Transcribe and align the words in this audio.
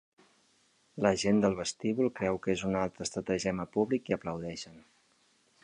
La 1.05 1.11
gent 1.23 1.41
del 1.43 1.57
vestíbul 1.59 2.09
creu 2.21 2.39
que 2.45 2.53
és 2.55 2.63
un 2.71 2.79
altre 2.81 3.07
estratagema 3.09 3.69
públic 3.77 4.13
i 4.13 4.17
aplaudeixen. 4.19 4.85